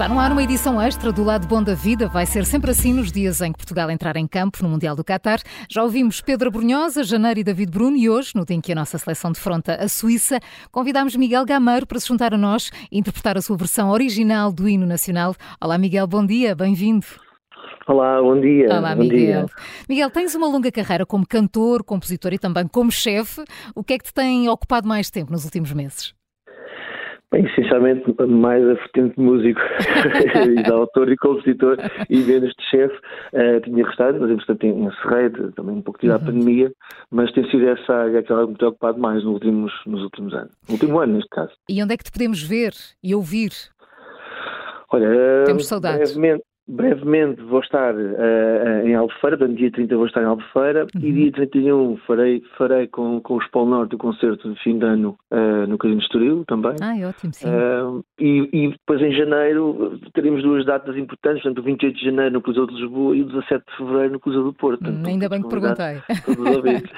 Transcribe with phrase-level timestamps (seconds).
[0.00, 2.08] Está no ar uma edição extra do Lado Bom da Vida.
[2.08, 5.04] Vai ser sempre assim nos dias em que Portugal entrar em campo no Mundial do
[5.04, 5.40] Qatar.
[5.68, 8.74] Já ouvimos Pedro Brunhosa, Janeiro e David Bruno e hoje, no dia em que a
[8.74, 10.40] nossa seleção defronta a Suíça,
[10.72, 14.66] convidámos Miguel Gameiro para se juntar a nós e interpretar a sua versão original do
[14.66, 15.34] hino nacional.
[15.62, 17.04] Olá Miguel, bom dia, bem-vindo.
[17.86, 18.68] Olá, bom dia.
[18.70, 19.44] Olá, bom Miguel.
[19.44, 19.46] Dia.
[19.86, 23.44] Miguel, tens uma longa carreira como cantor, compositor e também como chefe.
[23.74, 26.18] O que é que te tem ocupado mais tempo nos últimos meses?
[27.32, 29.60] Bem, essencialmente, mais a vertente de músico,
[30.64, 31.76] de autor e compositor
[32.08, 32.96] e menos de chefe.
[33.32, 36.16] Uh, tinha gostado, mas entretanto encerrei, também um pouco de uhum.
[36.16, 36.72] a pandemia,
[37.08, 40.34] mas tem sido essa área que ela me tem ocupado mais nos últimos, nos últimos
[40.34, 40.52] anos.
[40.68, 41.52] No último ano, neste caso.
[41.68, 43.52] E onde é que te podemos ver e ouvir?
[44.92, 46.12] Olha, Temos saudades.
[46.12, 51.00] brevemente, Brevemente vou estar uh, em Albufeira, portanto, dia 30 vou estar em Albufeira uhum.
[51.02, 54.84] e dia 31 farei, farei com, com os Polo Norte o concerto de fim de
[54.84, 56.74] ano uh, no Casino de Estoril também.
[56.80, 57.48] Ah, ótimo, sim.
[57.48, 62.34] Uh, e, e, depois em janeiro teremos duas datas importantes, portanto, o 28 de janeiro
[62.34, 64.88] no Cruzeiro de Lisboa e o 17 de fevereiro no Cruzeiro do Porto.
[64.88, 66.00] Hum, ainda bem que perguntei.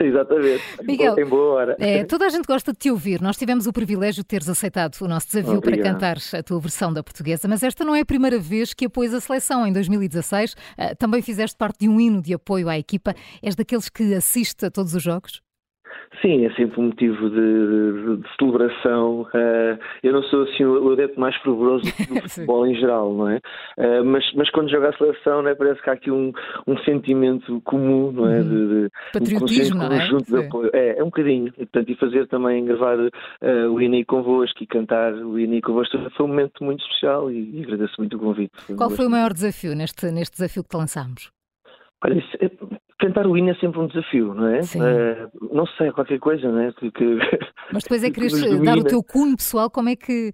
[0.06, 0.62] Exatamente.
[0.84, 1.76] Miguel, em boa hora.
[1.78, 3.20] É, toda a gente gosta de te ouvir.
[3.20, 5.82] Nós tivemos o privilégio de teres aceitado o nosso desafio Obrigado.
[5.82, 8.86] para cantar a tua versão da portuguesa, mas esta não é a primeira vez que
[8.86, 9.55] apoias a seleção.
[9.64, 13.14] Em 2016 Uh, também fizeste parte de um hino de apoio à equipa.
[13.42, 15.40] És daqueles que assiste a todos os jogos?
[16.22, 19.22] Sim, é sempre um motivo de, de, de celebração.
[19.22, 23.40] Uh, eu não sou assim o adepto mais fervoroso do futebol em geral, não é?
[23.78, 25.54] Uh, mas, mas quando joga a seleção, não é?
[25.54, 26.32] parece que há aqui um,
[26.66, 28.42] um sentimento comum, não é?
[28.42, 30.08] De, de Patriotismo, um não é?
[30.08, 30.70] De apoio.
[30.72, 31.48] É, é um bocadinho.
[31.48, 35.98] E, portanto, e fazer também, gravar uh, o INI convosco e cantar o INI convosco
[36.16, 38.52] foi um momento muito especial e, e agradeço muito o convite.
[38.76, 41.30] Qual foi o maior desafio neste, neste desafio que te lançámos?
[42.04, 42.50] Olha, é,
[42.98, 44.60] cantar o hino é sempre um desafio, não é?
[44.60, 46.72] Uh, não sei, qualquer coisa, não é?
[46.72, 47.18] Que,
[47.72, 48.30] Mas depois é querer
[48.62, 50.32] dar o teu cunho pessoal, como é que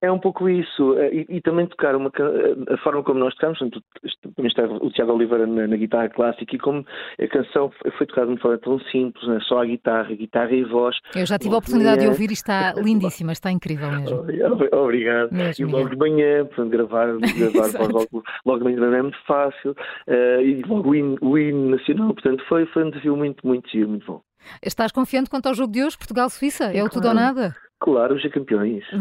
[0.00, 3.34] é um pouco isso, eh, e, e, também tocar uma, eh, a forma como nós
[3.34, 6.84] tocamos, também está o Tiago Oliveira na, na, guitarra clássica, e como
[7.20, 9.38] a canção foi tocada de uma forma tão simples, né?
[9.42, 10.96] só a guitarra, guitarra e voz.
[11.16, 14.24] Eu já tive a oportunidade de ouvir e está lindíssima, está incrível mesmo.
[14.72, 15.32] Obrigado.
[15.32, 19.18] Mesmo, e logo de manhã, portanto, gravar, gravar logo, logo de manhã não é muito
[19.26, 23.88] fácil, uh, e logo o hino, nacional, portanto, foi, foi um desafio muito, muito giro,
[23.88, 24.20] muito bom.
[24.62, 26.72] Estás confiante quanto ao jogo de hoje, Portugal-Suíça?
[26.72, 27.54] É o tudo ou nada?
[27.80, 28.84] Claro, os campeões.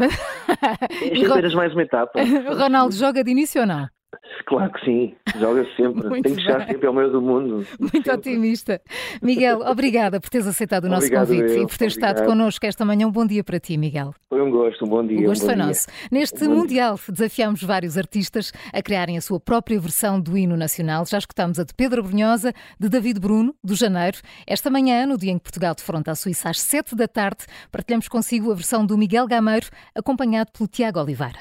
[1.02, 2.20] É apenas mais uma etapa.
[2.56, 3.88] Ronaldo joga de início ou não?
[4.46, 6.08] Claro que sim, joga sempre.
[6.08, 7.66] Muito Tem que chegar sempre ao meio do mundo.
[7.80, 8.12] Muito sempre.
[8.12, 8.82] otimista.
[9.22, 11.64] Miguel, obrigada por teres aceitado o nosso Obrigado convite eu.
[11.64, 12.16] e por teres Obrigado.
[12.18, 13.08] estado connosco esta manhã.
[13.08, 14.14] Um bom dia para ti, Miguel.
[14.30, 15.20] Foi um gosto, um bom dia.
[15.20, 15.66] O gosto um foi dia.
[15.66, 15.88] nosso.
[16.12, 21.06] Neste Um Mundial desafiámos vários artistas a criarem a sua própria versão do hino nacional.
[21.06, 24.18] Já escutámos a de Pedro Brunhosa, de David Bruno, do Janeiro.
[24.46, 28.08] Esta manhã, no dia em que Portugal defronta a Suíça às 7 da tarde, partilhamos
[28.08, 31.40] consigo a versão do Miguel Gameiro, acompanhado pelo Tiago Oliveira.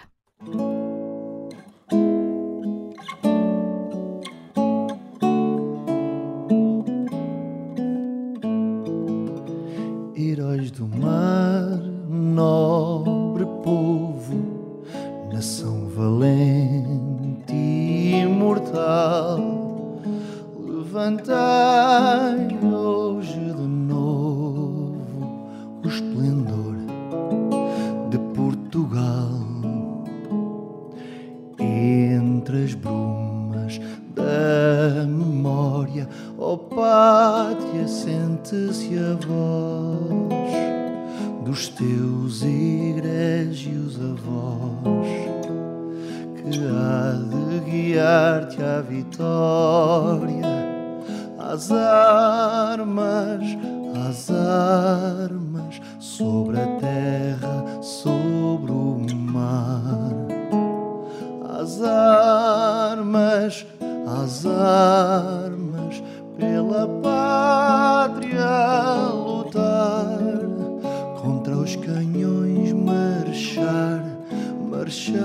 [32.47, 33.81] Entre as brumas
[34.15, 36.09] da memória,
[36.39, 40.55] ó oh pátria, sente-se a voz
[41.45, 45.09] dos teus egrégios avós,
[46.37, 50.47] que há de guiar-te à vitória,
[51.37, 53.43] às armas,
[54.09, 56.76] às armas, sobre a
[65.16, 66.03] armas,
[66.38, 68.47] pela pátria
[69.12, 70.19] lutar,
[71.21, 74.04] contra os canhões marchar,
[74.71, 75.16] marchar.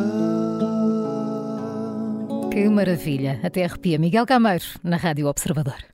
[2.52, 3.40] Que maravilha!
[3.44, 3.98] Até arrepia.
[3.98, 5.91] Miguel Gameiro, na Rádio Observador.